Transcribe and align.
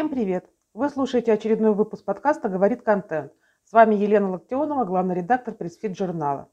Всем 0.00 0.08
привет! 0.08 0.48
Вы 0.72 0.88
слушаете 0.88 1.30
очередной 1.30 1.74
выпуск 1.74 2.06
подкаста 2.06 2.48
«Говорит 2.48 2.80
контент». 2.80 3.34
С 3.66 3.72
вами 3.74 3.96
Елена 3.96 4.30
Локтионова, 4.30 4.86
главный 4.86 5.16
редактор 5.16 5.52
пресс-фит 5.52 5.94
журнала. 5.94 6.48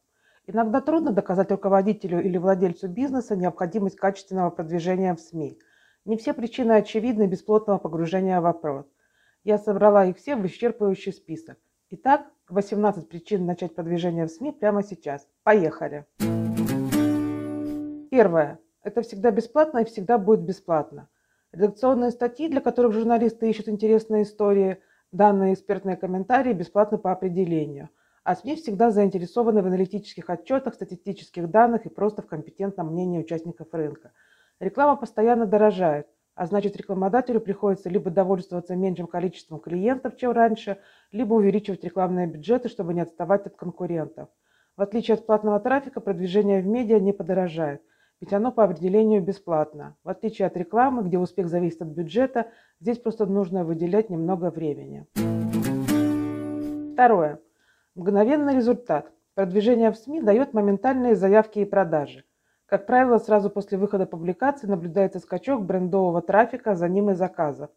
Иногда 0.48 0.82
трудно 0.82 1.14
доказать 1.14 1.50
руководителю 1.50 2.22
или 2.22 2.38
владельцу 2.38 2.90
бизнеса 2.90 3.38
необходимость 3.38 3.96
качественного 3.96 4.50
продвижения 4.50 5.16
в 5.16 5.22
СМИ. 5.22 5.58
Не 6.04 6.18
все 6.18 6.34
причины 6.34 6.74
очевидны 6.74 7.26
бесплотного 7.28 7.78
погружения 7.78 8.42
в 8.42 8.44
вопрос. 8.44 8.86
Я 9.46 9.58
собрала 9.58 10.04
их 10.04 10.18
все 10.18 10.36
в 10.36 10.46
исчерпывающий 10.46 11.14
список. 11.14 11.58
Итак, 11.92 12.28
18 12.50 13.08
причин 13.08 13.46
начать 13.46 13.74
продвижение 13.74 14.26
в 14.26 14.30
СМИ 14.30 14.52
прямо 14.52 14.84
сейчас. 14.84 15.26
Поехали! 15.44 16.06
Первое. 18.12 18.60
Это 18.84 19.04
всегда 19.04 19.32
бесплатно 19.32 19.78
и 19.78 19.86
всегда 19.86 20.18
будет 20.18 20.42
бесплатно. 20.42 21.08
Редакционные 21.54 22.12
статьи, 22.12 22.50
для 22.50 22.60
которых 22.60 22.92
журналисты 22.92 23.50
ищут 23.50 23.70
интересные 23.70 24.24
истории, 24.24 24.82
данные 25.14 25.54
экспертные 25.54 25.96
комментарии 25.96 26.52
бесплатны 26.52 26.98
по 26.98 27.12
определению. 27.12 27.90
А 28.26 28.36
СМИ 28.36 28.58
всегда 28.58 28.92
заинтересованы 28.92 29.62
в 29.62 29.68
аналитических 29.68 30.30
отчетах, 30.30 30.74
статистических 30.74 31.50
данных 31.50 31.86
и 31.86 31.90
просто 31.90 32.22
в 32.22 32.28
компетентном 32.28 32.92
мнении 32.92 33.20
участников 33.20 33.68
рынка. 33.72 34.12
Реклама 34.60 34.98
постоянно 34.98 35.46
дорожает, 35.46 36.08
а 36.36 36.48
значит 36.48 36.76
рекламодателю 36.76 37.40
приходится 37.40 37.90
либо 37.90 38.12
довольствоваться 38.12 38.76
меньшим 38.76 39.08
количеством 39.08 39.60
клиентов, 39.60 40.18
чем 40.18 40.34
раньше, 40.34 40.80
либо 41.14 41.36
увеличивать 41.36 41.86
рекламные 41.86 42.28
бюджеты, 42.28 42.68
чтобы 42.68 42.94
не 42.94 43.00
отставать 43.00 43.46
от 43.46 43.56
конкурентов. 43.56 44.28
В 44.76 44.82
отличие 44.82 45.16
от 45.16 45.26
платного 45.26 45.62
трафика, 45.62 46.02
продвижение 46.02 46.62
в 46.62 46.68
медиа 46.68 47.00
не 47.00 47.14
подорожает– 47.14 47.82
ведь 48.20 48.34
оно 48.34 48.52
по 48.52 48.64
определению 48.64 49.22
бесплатно. 49.22 49.96
В 50.04 50.10
отличие 50.10 50.48
от 50.48 50.58
рекламы, 50.58 51.04
где 51.04 51.20
успех 51.20 51.48
зависит 51.48 51.82
от 51.82 51.90
бюджета, 51.90 52.48
здесь 52.80 52.98
просто 52.98 53.26
нужно 53.26 53.64
выделять 53.64 54.10
немного 54.10 54.50
времени. 54.50 55.06
Второе. 56.94 57.40
Мгновенный 57.96 58.56
результат. 58.56 59.12
Продвижение 59.36 59.92
в 59.92 59.98
СМИ 59.98 60.22
дает 60.22 60.54
моментальные 60.54 61.16
заявки 61.16 61.60
и 61.60 61.66
продажи. 61.66 62.24
Как 62.66 62.88
правило, 62.88 63.20
сразу 63.20 63.50
после 63.52 63.78
выхода 63.78 64.08
публикации 64.08 64.68
наблюдается 64.68 65.20
скачок 65.20 65.64
брендового 65.64 66.22
трафика, 66.22 66.76
за 66.76 66.90
ним 66.90 67.12
и 67.12 67.14
заказов. 67.14 67.70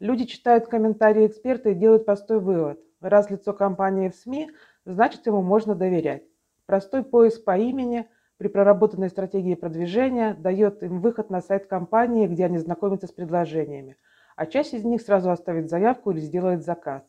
Люди 0.00 0.24
читают 0.24 0.66
комментарии 0.66 1.26
эксперта 1.26 1.70
и 1.70 1.74
делают 1.74 2.04
простой 2.04 2.40
вывод. 2.40 2.80
Раз 3.00 3.30
лицо 3.30 3.52
компании 3.52 4.08
в 4.08 4.16
СМИ, 4.16 4.50
значит 4.84 5.26
ему 5.26 5.40
можно 5.40 5.76
доверять. 5.76 6.24
Простой 6.66 7.04
поиск 7.04 7.44
по 7.44 7.56
имени– 7.56 8.08
при 8.36 8.48
проработанной 8.48 9.10
стратегии 9.10 9.54
продвижения 9.54 10.34
дает 10.34 10.82
им 10.82 11.00
выход 11.00 11.30
на 11.30 11.40
сайт 11.40 11.66
компании, 11.66 12.26
где 12.26 12.46
они 12.46 12.58
знакомятся 12.58 13.06
с 13.06 13.12
предложениями, 13.12 13.96
а 14.34 14.46
часть 14.46 14.74
из 14.74 14.84
них 14.84 15.02
сразу 15.02 15.30
оставит 15.30 15.70
заявку 15.70 16.10
или 16.10 16.20
сделает 16.20 16.64
заказ. 16.64 17.02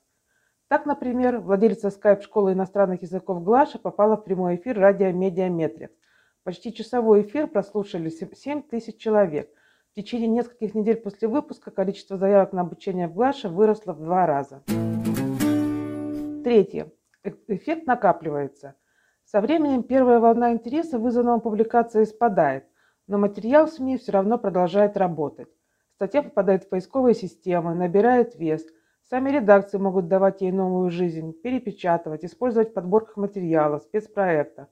Так, 0.67 0.85
например, 0.85 1.39
владелица 1.39 1.89
скайп-школы 1.89 2.53
иностранных 2.53 3.01
языков 3.01 3.43
Глаша 3.43 3.79
попала 3.79 4.17
в 4.17 4.23
прямой 4.23 4.55
эфир 4.55 4.77
радио 4.77 5.11
Mediametrics. 5.11 5.93
Почти 6.43 6.73
часовой 6.73 7.23
эфир 7.23 7.47
прослушали 7.47 8.09
7 8.09 8.61
тысяч 8.61 8.97
человек. 8.97 9.49
В 9.91 9.95
течение 9.95 10.27
нескольких 10.27 10.75
недель 10.75 10.97
после 10.97 11.27
выпуска 11.27 11.71
количество 11.71 12.17
заявок 12.17 12.53
на 12.53 12.61
обучение 12.61 13.07
в 13.07 13.13
Глашу 13.13 13.49
выросло 13.49 13.93
в 13.93 14.03
два 14.03 14.27
раза. 14.27 14.61
Третье. 16.43 16.91
Э, 17.23 17.31
эффект 17.47 17.87
накапливается– 17.87 18.75
со 19.25 19.41
временем 19.41 19.81
первая 19.81 20.19
волна 20.19 20.53
интереса, 20.53 20.99
вызванного 20.99 21.39
публикацией, 21.39 22.05
спадает, 22.05 22.65
но 23.07 23.17
материал 23.17 23.65
в 23.65 23.71
СМИ 23.71 23.97
все 23.97 24.11
равно 24.11 24.37
продолжает 24.37 24.97
работать. 24.97 25.49
Статья 25.95 26.21
попадает 26.21 26.63
в 26.63 26.69
поисковые 26.69 27.15
системы, 27.15 27.73
набирает 27.73 28.35
вес. 28.35 28.63
Сами 29.09 29.31
редакции 29.31 29.79
могут 29.79 30.07
давать 30.07 30.41
ей 30.41 30.51
новую 30.51 30.91
жизнь, 30.91 31.33
перепечатывать, 31.33 32.23
использовать 32.23 32.69
в 32.69 32.73
подборках 32.73 33.17
материала, 33.17 33.79
спецпроектах. 33.79 34.67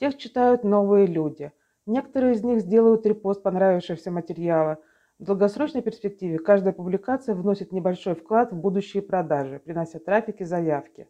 Тех 0.00 0.18
читают 0.18 0.64
новые 0.64 1.06
люди. 1.06 1.52
Некоторые 1.86 2.34
из 2.34 2.42
них 2.42 2.60
сделают 2.60 3.06
репост 3.06 3.42
понравившегося 3.42 4.10
материала. 4.10 4.78
В 5.20 5.24
долгосрочной 5.24 5.82
перспективе 5.82 6.38
каждая 6.38 6.72
публикация 6.72 7.36
вносит 7.36 7.70
небольшой 7.70 8.16
вклад 8.16 8.50
в 8.52 8.56
будущие 8.56 9.02
продажи, 9.02 9.60
принося 9.60 10.00
трафик 10.00 10.40
и 10.40 10.44
заявки. 10.44 11.06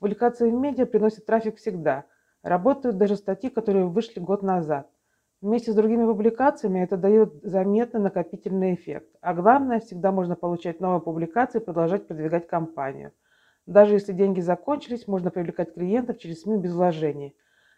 Публикации 0.00 0.50
в 0.50 0.54
медиа 0.54 0.86
приносят 0.86 1.26
трафик 1.26 1.58
всегда– 1.58 2.06
Работают 2.44 2.98
даже 2.98 3.16
статьи, 3.16 3.48
которые 3.48 3.86
вышли 3.86 4.20
год 4.20 4.42
назад. 4.42 4.86
Вместе 5.40 5.72
с 5.72 5.74
другими 5.74 6.04
публикациями 6.04 6.80
это 6.80 6.98
дает 6.98 7.32
заметный 7.42 8.00
накопительный 8.00 8.74
эффект. 8.74 9.08
А 9.22 9.32
главное, 9.32 9.80
всегда 9.80 10.12
можно 10.12 10.36
получать 10.36 10.78
новые 10.78 11.00
публикации 11.00 11.58
и 11.58 11.64
продолжать 11.64 12.06
продвигать 12.06 12.46
компанию. 12.46 13.12
Даже 13.64 13.94
если 13.94 14.12
деньги 14.12 14.40
закончились, 14.40 15.08
можно 15.08 15.30
привлекать 15.30 15.72
клиентов 15.72 16.18
через 16.18 16.42
СМИ 16.42 16.58
без 16.58 16.74
вложений. 16.74 17.34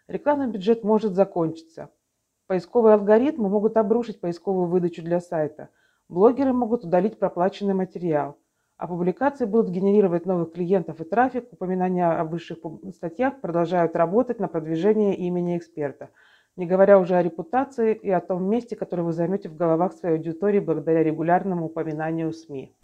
Рекламный 0.09 0.47
бюджет 0.47 0.83
может 0.83 1.13
закончиться. 1.13 1.89
Поисковые 2.47 2.95
алгоритмы 2.95 3.47
могут 3.47 3.77
обрушить 3.77 4.19
поисковую 4.19 4.67
выдачу 4.67 5.01
для 5.01 5.21
сайта. 5.21 5.69
Блогеры 6.09 6.51
могут 6.51 6.83
удалить 6.83 7.19
проплаченный 7.19 7.73
материал 7.73 8.37
а 8.77 8.87
публикации 8.87 9.45
будут 9.45 9.71
генерировать 9.71 10.27
новых 10.27 10.53
клиентов 10.53 11.01
и 11.01 11.03
трафик, 11.03 11.51
упоминания 11.51 12.07
о 12.07 12.23
высших 12.23 12.59
статьях 12.93 13.41
продолжают 13.41 13.95
работать 13.95 14.39
на 14.39 14.47
продвижение 14.47 15.15
имени 15.15 15.57
эксперта, 15.57 16.09
не 16.55 16.67
говоря 16.67 16.99
уже 16.99 17.15
о 17.15 17.23
репутации 17.23 17.95
и 17.95 18.11
о 18.11 18.21
том 18.21 18.47
месте, 18.47 18.75
которое 18.75 19.01
вы 19.01 19.13
займете 19.13 19.49
в 19.49 19.55
головах 19.55 19.93
своей 19.93 20.17
аудитории 20.17 20.59
благодаря 20.59 21.01
регулярному 21.03 21.65
упоминанию 21.65 22.31
СМИ. 22.31 22.75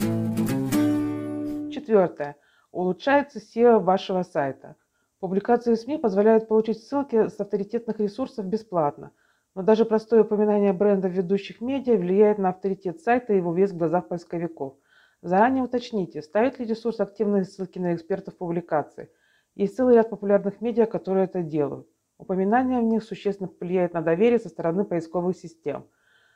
Четвертое. 1.72 2.38
Улучшается 2.72 3.38
SEO 3.38 3.78
вашего 3.78 4.24
сайта. 4.24 4.76
Публикации 5.20 5.76
СМИ 5.76 6.00
позволяют 6.00 6.48
получить 6.48 6.80
ссылки 6.80 7.28
с 7.28 7.40
авторитетных 7.40 8.00
ресурсов 8.00 8.48
бесплатно, 8.48 9.12
но 9.54 9.62
даже 9.62 9.86
простое 9.86 10.24
упоминание 10.24 10.74
бренда 10.74 11.08
в 11.08 11.12
ведущих 11.12 11.62
медиа 11.62 11.98
влияет 11.98 12.40
на 12.40 12.50
авторитет 12.50 13.00
сайта 13.00 13.34
и 13.34 13.38
его 13.38 13.54
вес 13.54 13.72
в 13.72 13.78
глазах 13.78 14.08
поисковиков– 14.08 14.74
Заранее 15.24 15.64
уточните, 15.64 16.22
ставит 16.22 16.60
ли 16.60 16.66
ресурс 16.66 17.00
активные 17.00 17.46
ссылки 17.46 17.80
на 17.80 17.96
экспертов 17.96 18.36
публикации. 18.36 19.10
Есть 19.56 19.78
целый 19.78 19.96
ряд 19.96 20.10
популярных 20.10 20.60
медиа, 20.60 20.86
которые 20.86 21.26
это 21.26 21.42
делают. 21.42 21.88
Упоминание 22.18 22.82
в 22.82 22.84
них 22.84 23.06
существенно 23.06 23.50
влияет 23.58 23.94
на 23.94 24.02
доверие 24.02 24.38
со 24.38 24.50
стороны 24.50 24.84
поисковых 24.84 25.38
систем. 25.38 25.86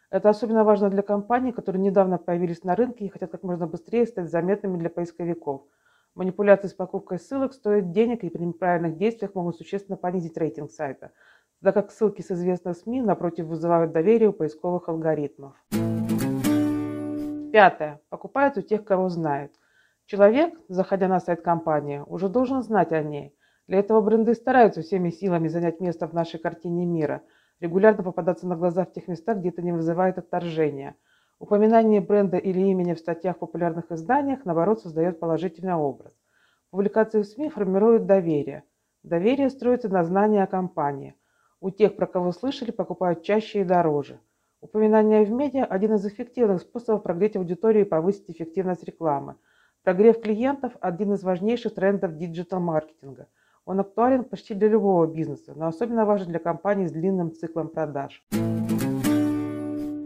Это 0.10 0.30
особенно 0.30 0.64
важно 0.64 0.90
для 0.90 1.02
компаний, 1.02 1.52
которые 1.52 1.82
недавно 1.82 2.18
появились 2.18 2.64
на 2.64 2.78
рынке 2.78 3.04
и 3.04 3.10
хотят 3.10 3.30
как 3.30 3.44
можно 3.44 3.68
быстрее 3.68 4.08
стать 4.08 4.30
заметными 4.30 4.78
для 4.78 4.90
поисковиков. 4.90 5.64
Манипуляции 6.16 6.70
с 6.70 6.74
покупкой 6.74 7.20
ссылок 7.20 7.52
стоят 7.52 7.92
денег 7.92 8.24
и 8.24 8.30
при 8.30 8.46
неправильных 8.46 8.96
действиях 8.96 9.36
могут 9.36 9.58
существенно 9.58 9.98
понизить 9.98 10.38
рейтинг 10.38 10.72
сайта, 10.72 11.12
так 11.62 11.74
как 11.74 11.92
ссылки 11.92 12.22
с 12.22 12.32
известных 12.32 12.78
СМИ, 12.78 13.02
напротив, 13.02 13.48
вызывают 13.48 13.92
доверие 13.92 14.30
у 14.30 14.34
поисковых 14.34 14.88
алгоритмов. 14.88 15.56
Пятое. 17.58 18.00
Покупают 18.10 18.56
у 18.60 18.62
тех, 18.62 18.86
кого 18.86 19.10
знают. 19.10 19.52
Человек, 20.06 20.54
заходя 20.68 21.08
на 21.08 21.20
сайт 21.20 21.42
компании, 21.42 22.04
уже 22.06 22.30
должен 22.30 22.62
знать 22.62 22.92
о 22.92 23.02
ней. 23.02 23.36
Для 23.66 23.80
этого 23.80 24.00
бренды 24.00 24.36
стараются 24.36 24.84
всеми 24.84 25.10
силами 25.10 25.48
занять 25.48 25.80
место 25.80 26.08
в 26.08 26.14
нашей 26.14 26.40
картине 26.40 26.86
мира, 26.86 27.24
регулярно 27.60 28.04
попадаться 28.04 28.46
на 28.48 28.56
глаза 28.56 28.86
в 28.86 28.92
тех 28.92 29.08
местах, 29.08 29.40
где 29.40 29.50
это 29.50 29.64
не 29.64 29.72
вызывает 29.72 30.20
отторжения. 30.20 30.98
Упоминание 31.40 32.00
бренда 32.00 32.38
или 32.38 32.60
имени 32.60 32.94
в 32.94 33.00
статьях 33.00 33.38
в 33.38 33.40
популярных 33.40 33.92
изданиях, 33.92 34.46
наоборот, 34.46 34.82
создает 34.82 35.20
положительный 35.20 35.74
образ. 35.74 36.14
Публикации 36.70 37.24
в 37.24 37.26
СМИ 37.26 37.50
формируют 37.50 38.06
доверие. 38.06 38.66
Доверие 39.02 39.50
строится 39.50 39.90
на 39.90 40.04
знании 40.04 40.42
о 40.42 40.46
компании. 40.46 41.16
У 41.60 41.72
тех, 41.72 41.96
про 41.96 42.06
кого 42.06 42.34
слышали, 42.34 42.70
покупают 42.70 43.24
чаще 43.24 43.62
и 43.62 43.64
дороже. 43.64 44.20
Упоминание 44.60 45.24
в 45.24 45.30
медиа– 45.30 45.66
один 45.70 45.94
из 45.94 46.06
эффективных 46.08 46.62
способов 46.62 47.04
прогреть 47.04 47.36
аудиторию 47.36 47.86
и 47.86 47.88
повысить 47.88 48.32
эффективность 48.32 48.84
рекламы. 48.84 49.36
Прогрев 49.84 50.20
клиентов– 50.20 50.74
один 50.82 51.14
из 51.14 51.22
важнейших 51.22 51.76
трендов 51.76 52.18
диджитал-маркетинга. 52.18 53.28
Он 53.66 53.80
актуален 53.82 54.24
почти 54.24 54.56
для 54.56 54.70
любого 54.70 55.06
бизнеса, 55.06 55.54
но 55.56 55.68
особенно 55.68 56.06
важен 56.06 56.30
для 56.30 56.40
компаний 56.40 56.88
с 56.88 56.92
длинным 56.92 57.34
циклом 57.34 57.68
продаж. 57.70 58.26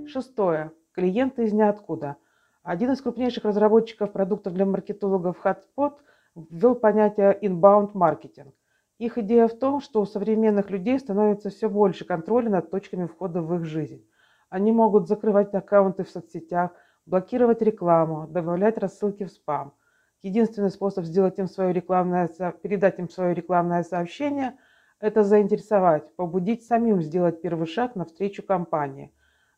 Шестое. 0.09 0.73
Клиенты 0.91 1.45
из 1.45 1.53
ниоткуда. 1.53 2.17
Один 2.61 2.91
из 2.91 3.01
крупнейших 3.01 3.45
разработчиков 3.45 4.11
продуктов 4.11 4.53
для 4.53 4.65
маркетологов 4.65 5.45
HubSpot 5.45 5.93
ввел 6.35 6.75
понятие 6.75 7.39
inbound 7.41 7.91
маркетинг. 7.93 8.53
Их 8.99 9.17
идея 9.17 9.47
в 9.47 9.57
том, 9.57 9.79
что 9.79 10.01
у 10.01 10.05
современных 10.05 10.69
людей 10.69 10.99
становится 10.99 11.49
все 11.49 11.69
больше 11.69 12.03
контроля 12.03 12.49
над 12.49 12.69
точками 12.69 13.05
входа 13.05 13.41
в 13.41 13.55
их 13.55 13.63
жизнь. 13.63 14.05
Они 14.51 14.73
могут 14.73 15.07
закрывать 15.07 15.53
аккаунты 15.53 16.03
в 16.03 16.09
соцсетях, 16.09 16.71
блокировать 17.05 17.61
рекламу, 17.61 18.27
добавлять 18.27 18.77
рассылки 18.77 19.23
в 19.23 19.31
спам. 19.31 19.73
Единственный 20.21 20.69
способ 20.69 21.05
сделать 21.05 21.39
им 21.39 21.47
свое 21.47 21.71
рекламное, 21.71 22.27
передать 22.61 22.99
им 22.99 23.09
свое 23.09 23.33
рекламное 23.33 23.81
сообщение– 23.83 24.57
это 24.99 25.23
заинтересовать, 25.23 26.13
побудить 26.17 26.65
самим 26.65 27.01
сделать 27.01 27.41
первый 27.41 27.65
шаг 27.65 27.95
навстречу 27.95 28.43
компании. 28.43 29.13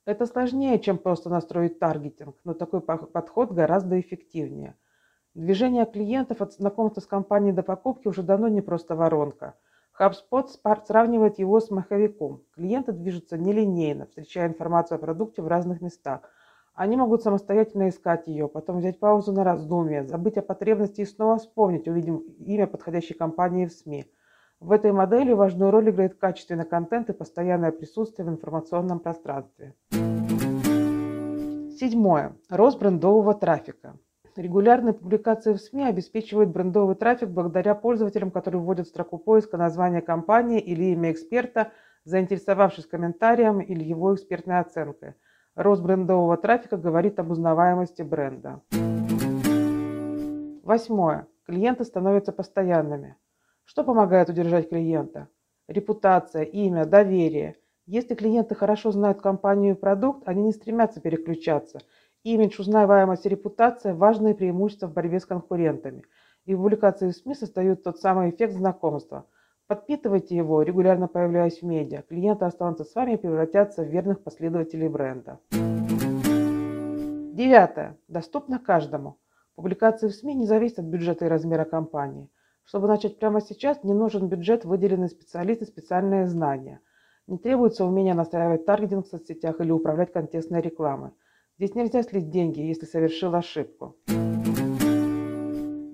Это 0.06 0.28
сложнее, 0.28 0.78
чем 0.80 1.00
просто 1.00 1.30
настроить 1.30 1.80
таргетинг, 1.80 2.36
но 2.44 2.54
такой 2.54 2.82
подход 2.82 3.52
гораздо 3.52 4.00
эффективнее. 4.00 4.76
Движение 5.34 5.88
клиентов 5.88 6.40
от 6.42 6.54
знакомства 6.54 7.02
с 7.02 7.08
компанией 7.08 7.52
до 7.52 7.64
покупки 7.64 8.08
уже 8.08 8.22
давно 8.22 8.48
не 8.48 8.62
просто 8.62 8.96
воронка. 8.96 9.56
HubSpot 10.00 10.48
сравнивает 10.86 11.38
его 11.38 11.60
с 11.60 11.70
маховиком. 11.70 12.42
Клиенты 12.56 12.92
движутся 12.92 13.38
нелинейно, 13.38 14.08
встречая 14.08 14.48
информацию 14.48 14.96
о 14.96 15.00
продукте 15.00 15.42
в 15.42 15.48
разных 15.48 15.82
местах. 15.82 16.22
Они 16.74 16.98
могут 16.98 17.22
самостоятельно 17.22 17.90
искать 17.90 18.28
ее, 18.28 18.48
потом 18.48 18.80
взять 18.80 19.00
паузу 19.00 19.32
на 19.32 19.44
раздумье, 19.44 20.08
забыть 20.08 20.38
о 20.38 20.42
потребности 20.42 21.02
и 21.02 21.06
снова 21.06 21.38
вспомнить, 21.38 21.88
увидев 21.88 22.22
имя 22.40 22.66
подходящей 22.66 23.16
компании 23.16 23.68
в 23.68 23.72
СМИ. 23.72 24.06
В 24.60 24.72
этой 24.72 24.92
модели 24.92 25.34
важную 25.34 25.70
роль 25.70 25.92
играет 25.92 26.18
качественный 26.18 26.66
контент 26.66 27.10
и 27.10 27.14
постоянное 27.14 27.72
присутствие 27.72 28.26
в 28.26 28.30
информационном 28.30 29.00
пространстве. 29.00 29.76
Седьмое. 31.80 32.36
Рост 32.50 32.80
брендового 32.80 33.36
трафика. 33.36 34.00
Регулярные 34.36 34.94
публикации 34.96 35.54
в 35.54 35.60
СМИ 35.60 35.86
обеспечивают 35.86 36.50
брендовый 36.50 36.96
трафик 36.96 37.30
благодаря 37.30 37.76
пользователям, 37.76 38.32
которые 38.32 38.62
вводят 38.62 38.88
в 38.88 38.90
строку 38.90 39.20
поиска 39.20 39.58
название 39.58 40.02
компании 40.02 40.60
или 40.60 40.86
имя 40.86 41.12
эксперта, 41.12 41.72
заинтересовавшись 42.04 42.88
комментарием 42.88 43.60
или 43.60 43.84
его 43.84 44.16
экспертной 44.16 44.60
оценкой. 44.60 45.14
Рост 45.54 45.84
брендового 45.84 46.36
трафика 46.36 46.78
говорит 46.78 47.20
об 47.20 47.30
узнаваемости 47.30 48.02
бренда. 48.02 48.62
Восьмое. 50.64 51.28
Клиенты 51.46 51.84
становятся 51.84 52.32
постоянными. 52.32 53.16
Что 53.66 53.84
помогает 53.84 54.30
удержать 54.30 54.70
клиента? 54.70 55.28
Репутация, 55.68 56.42
имя, 56.42 56.86
доверие. 56.86 57.58
Если 57.86 58.16
клиенты 58.16 58.56
хорошо 58.56 58.92
знают 58.92 59.22
компанию 59.22 59.76
и 59.76 59.78
продукт, 59.78 60.24
они 60.26 60.42
не 60.42 60.54
стремятся 60.54 61.02
переключаться– 61.02 61.82
Имидж, 62.26 62.62
узнаваемость 62.62 63.26
и 63.26 63.30
репутация– 63.30 63.94
важные 63.96 64.34
преимущества 64.34 64.88
в 64.88 64.94
борьбе 64.94 65.20
с 65.20 65.26
конкурентами. 65.26 66.06
И 66.46 66.56
публикации 66.56 67.10
в 67.10 67.14
СМИ 67.14 67.36
создают 67.36 67.84
тот 67.84 68.00
самый 68.00 68.30
эффект 68.30 68.54
знакомства. 68.54 69.26
Подпитывайте 69.68 70.34
его, 70.38 70.62
регулярно 70.62 71.10
появляясь 71.10 71.62
в 71.62 71.66
медиа. 71.66 72.02
Клиенты 72.04 72.46
останутся 72.46 72.86
с 72.86 72.96
вами 72.96 73.16
и 73.16 73.18
превратятся 73.18 73.84
в 73.84 73.90
верных 73.90 74.22
последователей 74.22 74.88
бренда. 74.88 75.40
Девятое. 77.34 77.98
Доступно 78.08 78.58
каждому. 78.58 79.18
Публикации 79.56 80.08
в 80.08 80.14
СМИ 80.14 80.36
не 80.36 80.46
зависят 80.46 80.80
от 80.80 80.86
бюджета 80.86 81.26
и 81.26 81.28
размера 81.30 81.66
компании. 81.66 82.30
Чтобы 82.64 82.88
начать 82.88 83.20
прямо 83.20 83.42
сейчас, 83.42 83.84
не 83.84 83.94
нужен 83.94 84.30
бюджет, 84.30 84.64
выделенный 84.64 85.10
специалист 85.10 85.62
и 85.62 85.66
специальные 85.66 86.28
знания. 86.28 86.80
Не 87.28 87.38
требуется 87.38 87.84
умение 87.84 88.14
настраивать 88.14 88.66
таргетинг 88.66 89.08
в 89.08 89.10
соцсетях 89.10 89.60
или 89.60 89.72
управлять 89.72 90.14
контекстной 90.14 90.62
рекламой. 90.62 91.12
Здесь 91.58 91.76
нельзя 91.76 92.02
слить 92.02 92.32
деньги, 92.32 92.62
если 92.62 92.86
совершил 92.86 93.36
ошибку. 93.36 93.96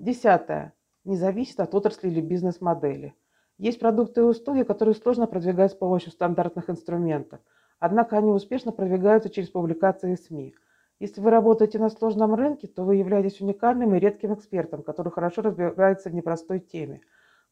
Десятое. 0.00 0.72
Не 1.04 1.16
зависит 1.16 1.60
от 1.60 1.74
отрасли 1.74 2.08
или 2.08 2.22
бизнес-модели. 2.22 3.14
Есть 3.58 3.78
продукты 3.78 4.22
и 4.22 4.24
услуги, 4.24 4.62
которые 4.62 4.94
сложно 4.94 5.26
продвигать 5.26 5.72
с 5.72 5.74
помощью 5.74 6.12
стандартных 6.12 6.70
инструментов. 6.70 7.40
Однако 7.78 8.16
они 8.16 8.30
успешно 8.30 8.72
продвигаются 8.72 9.28
через 9.28 9.50
публикации 9.50 10.14
СМИ. 10.14 10.54
Если 10.98 11.20
вы 11.20 11.30
работаете 11.30 11.78
на 11.78 11.90
сложном 11.90 12.34
рынке, 12.34 12.66
то 12.66 12.84
вы 12.84 12.96
являетесь 12.96 13.42
уникальным 13.42 13.94
и 13.94 13.98
редким 13.98 14.32
экспертом, 14.32 14.82
который 14.82 15.12
хорошо 15.12 15.42
разбирается 15.42 16.08
в 16.08 16.14
непростой 16.14 16.60
теме. 16.60 17.02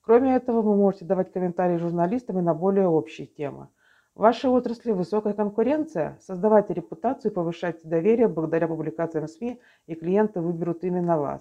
Кроме 0.01 0.35
этого, 0.35 0.63
вы 0.63 0.75
можете 0.77 1.05
давать 1.05 1.31
комментарии 1.31 1.77
журналистам 1.77 2.39
и 2.39 2.43
на 2.43 2.55
более 2.55 2.89
общие 2.89 3.27
темы. 3.27 3.69
В 4.19 4.23
вашей 4.23 4.51
отрасли 4.51 4.91
высокая 4.91 5.33
конкуренция. 5.33 6.19
Создавайте 6.21 6.75
репутацию 6.75 7.31
и 7.31 7.35
повышайте 7.35 7.87
доверие 7.87 8.27
благодаря 8.27 8.67
публикациям 8.67 9.29
СМИ, 9.29 9.61
и 9.87 9.95
клиенты 9.95 10.41
выберут 10.41 10.83
именно 10.83 11.21
вас. 11.21 11.41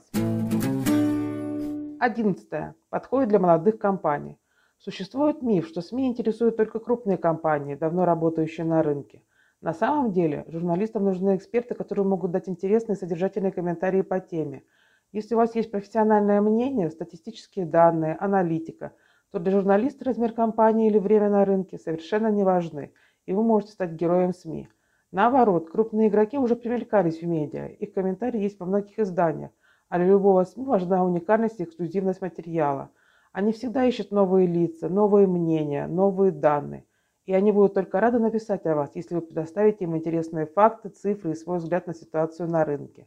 Одиннадцатое. 2.00 2.75
Подходит 2.91 3.29
для 3.29 3.39
молодых 3.39 3.79
компаний. 3.79 4.38
Существует 4.77 5.41
миф, 5.41 5.65
что 5.65 5.81
СМИ 5.81 6.07
интересуют 6.07 6.56
только 6.56 6.77
крупные 6.77 7.18
компании, 7.18 7.74
давно 7.74 8.06
работающие 8.06 8.63
на 8.63 8.83
рынке. 8.83 9.24
На 9.59 9.74
самом 9.74 10.12
деле, 10.12 10.45
журналистам 10.47 11.03
нужны 11.03 11.35
эксперты, 11.35 11.74
которые 11.74 12.06
могут 12.06 12.29
дать 12.29 12.47
интересные 12.47 12.95
содержательные 12.95 13.51
комментарии 13.51 14.03
по 14.03 14.19
теме. 14.19 14.62
Если 15.12 15.33
у 15.33 15.38
вас 15.39 15.56
есть 15.56 15.71
профессиональное 15.71 16.41
мнение, 16.41 16.91
статистические 16.91 17.65
данные, 17.65 18.15
аналитика– 18.19 18.91
то 19.31 19.39
для 19.39 19.51
журналиста 19.51 20.06
размер 20.06 20.31
компании 20.31 20.88
или 20.88 21.00
время 21.00 21.29
на 21.29 21.44
рынке 21.44 21.77
совершенно 21.77 22.27
не 22.27 22.44
важны, 22.44 22.91
и 23.25 23.33
вы 23.33 23.44
можете 23.44 23.74
стать 23.74 23.91
героем 23.91 24.33
СМИ. 24.33 24.69
Наоборот, 25.12 25.69
крупные 25.69 26.07
игроки 26.07 26.38
уже 26.38 26.56
примелькались 26.56 27.21
в 27.21 27.27
медиа, 27.27 27.68
их 27.68 27.94
комментарии 27.94 28.41
есть 28.41 28.59
во 28.59 28.65
многих 28.65 28.97
изданиях, 29.00 29.51
а 29.89 29.97
для 29.97 30.07
любого 30.07 30.44
СМИ 30.44 30.65
важна 30.65 31.03
уникальность 31.03 31.59
и 31.59 31.63
эксклюзивность 31.63 32.21
материала. 32.21 32.89
Они 33.31 33.51
всегда 33.51 33.85
ищут 33.85 34.12
новые 34.12 34.47
лица, 34.47 34.89
новые 34.89 35.27
мнения, 35.27 35.88
новые 35.88 36.31
данные. 36.31 36.85
И 37.25 37.33
они 37.33 37.51
будут 37.51 37.74
только 37.74 38.00
рады 38.00 38.19
написать 38.19 38.65
о 38.65 38.75
вас, 38.75 38.91
если 38.95 39.15
вы 39.15 39.21
предоставите 39.21 39.83
им 39.83 39.97
интересные 39.97 40.45
факты, 40.45 40.89
цифры 40.89 41.31
и 41.31 41.35
свой 41.35 41.57
взгляд 41.57 41.85
на 41.85 41.94
ситуацию 41.94 42.50
на 42.50 42.63
рынке. 42.63 43.06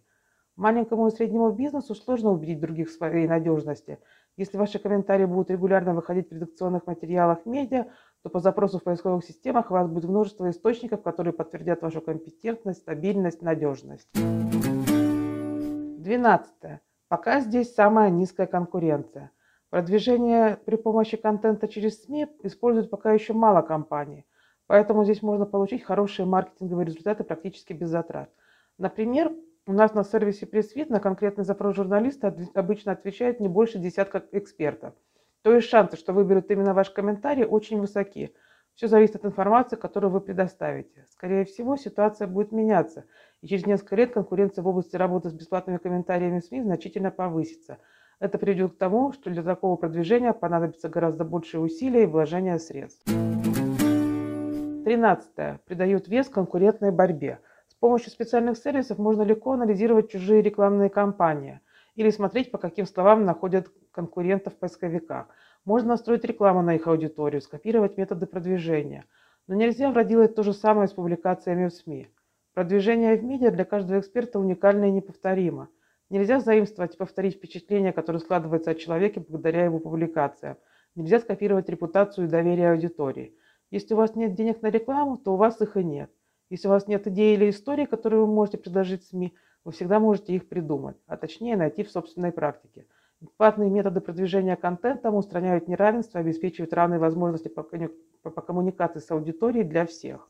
Маленькому 0.56 1.08
и 1.08 1.10
среднему 1.10 1.50
бизнесу 1.50 1.94
сложно 1.94 2.30
убедить 2.30 2.60
других 2.60 2.90
в 2.90 2.92
своей 2.92 3.26
надежности– 3.26 3.98
если 4.36 4.56
ваши 4.56 4.78
комментарии 4.78 5.24
будут 5.24 5.50
регулярно 5.50 5.92
выходить 5.94 6.30
в 6.30 6.32
редакционных 6.32 6.86
материалах 6.86 7.44
медиа, 7.46 7.86
то 8.22 8.30
по 8.30 8.40
запросу 8.40 8.78
в 8.78 8.82
поисковых 8.82 9.24
системах 9.24 9.70
у 9.70 9.74
вас 9.74 9.88
будет 9.88 10.10
множество 10.10 10.50
источников, 10.50 11.02
которые 11.02 11.32
подтвердят 11.32 11.82
вашу 11.82 12.00
компетентность, 12.00 12.80
стабильность, 12.80 13.42
надежность. 13.42 14.08
12. 14.14 16.80
Пока 17.08 17.40
здесь 17.40 17.74
самая 17.74 18.10
низкая 18.10 18.46
конкуренция. 18.46 19.30
Продвижение 19.70 20.58
при 20.64 20.76
помощи 20.76 21.16
контента 21.16 21.68
через 21.68 22.02
СМИ 22.02 22.26
используют 22.42 22.90
пока 22.90 23.12
еще 23.12 23.34
мало 23.34 23.62
компаний, 23.62 24.26
поэтому 24.66 25.04
здесь 25.04 25.22
можно 25.22 25.46
получить 25.46 25.84
хорошие 25.84 26.26
маркетинговые 26.26 26.86
результаты 26.86 27.22
практически 27.22 27.72
без 27.72 27.88
затрат. 27.88 28.30
Например, 28.78 29.32
у 29.70 29.72
нас 29.72 29.94
на 29.94 30.02
сервисе 30.02 30.46
пресс-вид 30.46 30.90
на 30.90 30.98
конкретный 30.98 31.44
запрос 31.44 31.76
журналиста 31.76 32.34
обычно 32.54 32.90
отвечает 32.90 33.38
не 33.38 33.46
больше 33.46 33.78
десятка 33.78 34.20
экспертов. 34.32 34.94
То 35.42 35.54
есть 35.54 35.68
шансы, 35.68 35.96
что 35.96 36.12
выберут 36.12 36.50
именно 36.50 36.74
ваш 36.74 36.90
комментарий, 36.90 37.44
очень 37.44 37.78
высоки. 37.78 38.34
Все 38.74 38.88
зависит 38.88 39.14
от 39.14 39.26
информации, 39.26 39.76
которую 39.76 40.10
вы 40.10 40.20
предоставите. 40.20 41.06
Скорее 41.10 41.44
всего, 41.44 41.76
ситуация 41.76 42.26
будет 42.26 42.50
меняться, 42.50 43.04
и 43.42 43.46
через 43.46 43.64
несколько 43.64 43.94
лет 43.94 44.12
конкуренция 44.12 44.64
в 44.64 44.66
области 44.66 44.96
работы 44.96 45.30
с 45.30 45.34
бесплатными 45.34 45.78
комментариями 45.78 46.40
СМИ 46.40 46.62
значительно 46.62 47.12
повысится. 47.12 47.78
Это 48.18 48.38
приведет 48.38 48.72
к 48.72 48.76
тому, 48.76 49.12
что 49.12 49.30
для 49.30 49.44
такого 49.44 49.76
продвижения 49.76 50.32
понадобится 50.32 50.88
гораздо 50.88 51.24
больше 51.24 51.60
усилий 51.60 52.02
и 52.02 52.06
вложения 52.06 52.58
средств. 52.58 53.04
13. 53.04 55.60
Придает 55.64 56.08
вес 56.08 56.28
конкурентной 56.28 56.90
борьбе– 56.90 57.38
помощью 57.80 58.10
специальных 58.10 58.58
сервисов 58.58 58.98
можно 58.98 59.22
легко 59.22 59.52
анализировать 59.52 60.10
чужие 60.10 60.42
рекламные 60.42 60.90
кампании 60.90 61.60
или 61.96 62.10
смотреть, 62.10 62.50
по 62.50 62.58
каким 62.58 62.86
словам 62.86 63.24
находят 63.24 63.68
конкурентов 63.90 64.54
в 64.54 64.58
поисковиках. 64.58 65.26
Можно 65.64 65.90
настроить 65.90 66.24
рекламу 66.24 66.62
на 66.62 66.76
их 66.76 66.86
аудиторию, 66.86 67.42
скопировать 67.42 67.96
методы 67.96 68.26
продвижения. 68.26 69.04
Но 69.46 69.54
нельзя 69.54 69.90
проделать 69.90 70.34
то 70.34 70.42
же 70.42 70.52
самое 70.52 70.88
с 70.88 70.92
публикациями 70.92 71.68
в 71.68 71.72
СМИ. 71.72 72.08
Продвижение 72.54 73.16
в 73.16 73.24
медиа 73.24 73.50
для 73.50 73.64
каждого 73.64 74.00
эксперта 74.00 74.38
уникально 74.38 74.86
и 74.86 74.92
неповторимо. 74.92 75.68
Нельзя 76.08 76.40
заимствовать 76.40 76.94
и 76.94 76.98
повторить 76.98 77.36
впечатление, 77.36 77.92
которое 77.92 78.18
складывается 78.18 78.72
о 78.72 78.74
человеке 78.74 79.20
благодаря 79.20 79.64
его 79.64 79.78
публикациям. 79.78 80.56
Нельзя 80.94 81.20
скопировать 81.20 81.68
репутацию 81.68 82.26
и 82.26 82.30
доверие 82.30 82.72
аудитории. 82.72 83.34
Если 83.70 83.94
у 83.94 83.96
вас 83.96 84.16
нет 84.16 84.34
денег 84.34 84.62
на 84.62 84.70
рекламу, 84.70 85.16
то 85.16 85.34
у 85.34 85.36
вас 85.36 85.60
их 85.60 85.76
и 85.76 85.84
нет. 85.84 86.10
Если 86.50 86.66
у 86.66 86.72
вас 86.72 86.88
нет 86.88 87.06
идеи 87.06 87.34
или 87.34 87.48
истории, 87.50 87.84
которые 87.84 88.22
вы 88.22 88.26
можете 88.26 88.58
предложить 88.58 89.04
СМИ, 89.04 89.32
вы 89.64 89.70
всегда 89.70 90.00
можете 90.00 90.34
их 90.34 90.48
придумать, 90.48 90.96
а 91.06 91.16
точнее 91.16 91.56
найти 91.56 91.84
в 91.84 91.90
собственной 91.92 92.32
практике. 92.32 92.86
Бесплатные 93.20 93.70
методы 93.70 94.00
продвижения 94.00 94.56
контента 94.56 95.12
устраняют 95.12 95.68
неравенство 95.68 96.18
обеспечивают 96.18 96.72
равные 96.72 96.98
возможности 96.98 97.46
по, 97.46 97.62
по 97.62 98.40
коммуникации 98.42 98.98
с 98.98 99.08
аудиторией 99.12 99.62
для 99.62 99.86
всех. 99.86 100.28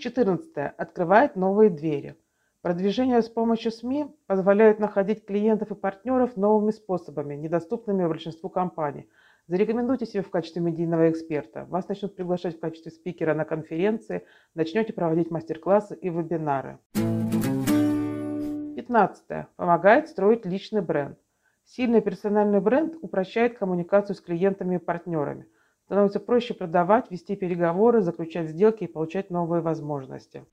14. 0.00 0.56
Открывает 0.76 1.36
новые 1.36 1.70
двери. 1.70 2.16
Продвижение 2.62 3.22
с 3.22 3.28
помощью 3.28 3.70
СМИ 3.70 4.06
позволяет 4.26 4.80
находить 4.80 5.24
клиентов 5.24 5.70
и 5.70 5.76
партнеров 5.76 6.36
новыми 6.36 6.72
способами, 6.72 7.36
недоступными 7.36 8.08
большинству 8.08 8.48
компаний– 8.48 9.08
Зарекомендуйте 9.48 10.06
себя 10.06 10.24
в 10.24 10.30
качестве 10.30 10.60
медийного 10.60 11.08
эксперта. 11.08 11.66
Вас 11.66 11.88
начнут 11.88 12.16
приглашать 12.16 12.56
в 12.56 12.60
качестве 12.60 12.90
спикера 12.90 13.32
на 13.32 13.44
конференции, 13.44 14.24
начнете 14.54 14.92
проводить 14.92 15.30
мастер-классы 15.30 15.94
и 15.94 16.08
вебинары. 16.08 16.80
15. 16.94 19.46
Помогает 19.54 20.08
строить 20.08 20.44
личный 20.44 20.82
бренд. 20.82 21.16
Сильный 21.64 22.00
персональный 22.00 22.60
бренд 22.60 22.96
упрощает 23.00 23.56
коммуникацию 23.56 24.16
с 24.16 24.20
клиентами 24.20 24.76
и 24.76 24.80
партнерами. 24.80 25.46
Становится 25.84 26.18
проще 26.18 26.52
продавать, 26.52 27.12
вести 27.12 27.36
переговоры, 27.36 28.00
заключать 28.00 28.48
сделки 28.48 28.82
и 28.82 28.88
получать 28.88 29.30
новые 29.30 29.62
возможности. 29.62 30.44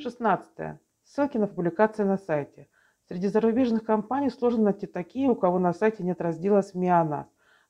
16. 0.00 0.78
Ссылки 1.04 1.36
на 1.36 1.46
публикации 1.46 2.04
на 2.04 2.16
сайте. 2.16 2.68
Среди 3.12 3.28
зарубежных 3.28 3.84
компаний 3.84 4.30
сложно 4.30 4.64
найти 4.64 4.86
такие, 4.86 5.28
у 5.28 5.34
кого 5.34 5.58
на 5.58 5.74
сайте 5.74 6.02
нет 6.02 6.22
раздела 6.22 6.62
СМИ. 6.62 6.90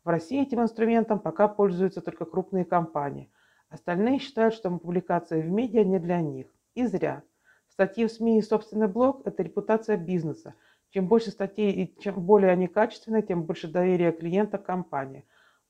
В 0.05 0.09
России 0.09 0.41
этим 0.41 0.63
инструментом 0.63 1.19
пока 1.19 1.49
пользуются 1.49 2.01
только 2.01 2.27
крупные 2.27 2.65
компании. 2.65 3.29
Остальные 3.69 4.21
считают, 4.21 4.55
что 4.55 4.71
публикации 4.71 5.43
в 5.43 5.51
медиа 5.51 5.83
не 5.83 5.99
для 5.99 6.21
них. 6.21 6.47
И 6.77 6.87
зря. 6.87 7.25
Статьи 7.67 8.07
в 8.07 8.13
СМИ 8.13 8.39
и 8.39 8.43
собственный 8.43 8.87
блог– 8.87 9.23
это 9.25 9.43
репутация 9.43 9.97
бизнеса. 9.97 10.55
Чем 10.91 11.09
больше 11.09 11.33
статей 11.33 11.73
и 11.73 12.01
чем 12.01 12.25
более 12.25 12.53
они 12.53 12.69
качественные, 12.69 13.23
тем 13.23 13.43
больше 13.43 13.67
доверия 13.67 14.13
клиента 14.13 14.59
к 14.59 14.65
компании. 14.65 15.25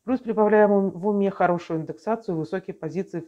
Плюс 0.04 0.20
прибавляем 0.20 0.90
в 0.90 1.06
уме 1.06 1.30
хорошую 1.30 1.80
индексацию 1.80 2.34
и 2.34 2.38
высокие 2.38 2.74
позиции 2.74 3.24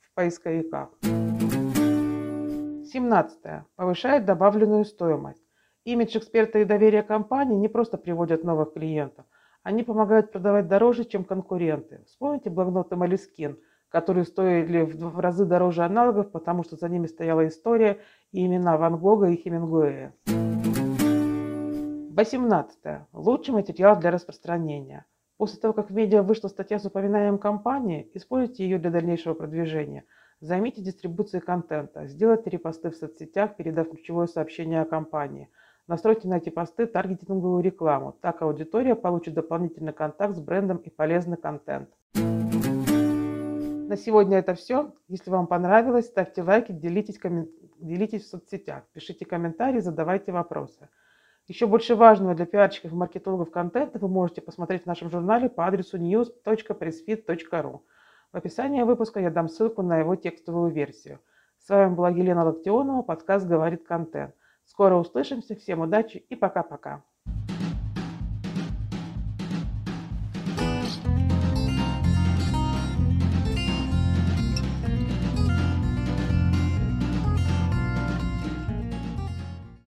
в 0.00 0.12
поисковиках. 0.14 0.88
17. 1.02 3.38
Повышает 3.76 4.24
добавленную 4.24 4.84
стоимость. 4.84 5.43
Имидж 5.84 6.16
эксперта 6.16 6.60
и 6.60 6.64
доверие 6.64 7.02
компании 7.02 7.56
не 7.56 7.68
просто 7.68 7.98
приводят 7.98 8.42
новых 8.42 8.72
клиентов, 8.72 9.26
они 9.62 9.82
помогают 9.82 10.32
продавать 10.32 10.66
дороже, 10.66 11.04
чем 11.04 11.24
конкуренты. 11.24 12.00
Вспомните 12.06 12.48
блокноты 12.48 12.96
Малискин, 12.96 13.58
которые 13.90 14.24
стоили 14.24 14.80
в 14.80 15.20
разы 15.20 15.44
дороже 15.44 15.84
аналогов, 15.84 16.30
потому 16.30 16.64
что 16.64 16.76
за 16.76 16.88
ними 16.88 17.06
стояла 17.06 17.46
история 17.46 17.98
и 18.32 18.46
имена 18.46 18.78
Ван 18.78 18.96
Гога 18.96 19.28
и 19.28 19.36
Хемингуэя. 19.36 20.14
18. 20.26 22.78
Лучший 23.12 23.52
материал 23.52 24.00
для 24.00 24.10
распространения. 24.10 25.04
После 25.36 25.60
того, 25.60 25.74
как 25.74 25.90
в 25.90 25.94
медиа 25.94 26.22
вышла 26.22 26.48
статья 26.48 26.78
с 26.78 26.86
упоминанием 26.86 27.36
компании, 27.36 28.10
используйте 28.14 28.64
ее 28.64 28.78
для 28.78 28.90
дальнейшего 28.90 29.34
продвижения. 29.34 30.04
Займите 30.40 30.80
дистрибуцией 30.80 31.42
контента, 31.42 32.06
сделайте 32.06 32.48
репосты 32.48 32.90
в 32.90 32.96
соцсетях, 32.96 33.56
передав 33.56 33.90
ключевое 33.90 34.28
сообщение 34.28 34.80
о 34.80 34.86
компании. 34.86 35.50
Настройте 35.86 36.28
на 36.28 36.38
эти 36.38 36.48
посты 36.48 36.86
таргетинговую 36.86 37.62
рекламу. 37.62 38.16
Так 38.22 38.40
аудитория 38.40 38.94
получит 38.94 39.34
дополнительный 39.34 39.92
контакт 39.92 40.34
с 40.34 40.40
брендом 40.40 40.78
и 40.78 40.88
полезный 40.88 41.36
контент. 41.36 41.90
На 42.14 43.98
сегодня 43.98 44.38
это 44.38 44.54
все. 44.54 44.94
Если 45.08 45.30
вам 45.30 45.46
понравилось, 45.46 46.06
ставьте 46.06 46.42
лайки, 46.42 46.72
делитесь, 46.72 47.18
коммен... 47.18 47.50
делитесь 47.78 48.24
в 48.24 48.28
соцсетях, 48.28 48.84
пишите 48.94 49.26
комментарии, 49.26 49.80
задавайте 49.80 50.32
вопросы. 50.32 50.88
Еще 51.48 51.66
больше 51.66 51.94
важного 51.94 52.34
для 52.34 52.46
пиарщиков 52.46 52.92
и 52.92 52.94
маркетологов 52.94 53.50
контента 53.50 53.98
вы 53.98 54.08
можете 54.08 54.40
посмотреть 54.40 54.84
в 54.84 54.86
нашем 54.86 55.10
журнале 55.10 55.50
по 55.50 55.66
адресу 55.66 55.98
news.pressfit.ru. 55.98 57.80
В 58.32 58.36
описании 58.36 58.82
выпуска 58.82 59.20
я 59.20 59.28
дам 59.28 59.50
ссылку 59.50 59.82
на 59.82 59.98
его 59.98 60.16
текстовую 60.16 60.72
версию. 60.72 61.20
С 61.58 61.68
вами 61.68 61.94
была 61.94 62.08
Елена 62.08 62.42
Локтионова, 62.46 63.02
подкаст 63.02 63.46
«Говорит 63.46 63.86
контент». 63.86 64.34
Скоро 64.64 64.96
услышимся, 64.96 65.54
всем 65.54 65.80
удачи 65.80 66.18
и 66.28 66.36
пока-пока. 66.36 67.04